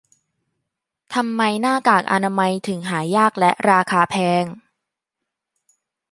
[1.13, 4.43] ทำไมหน้ากากอนามัยถึงหายากและราคาแพง